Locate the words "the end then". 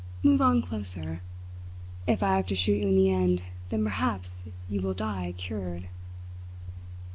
2.95-3.83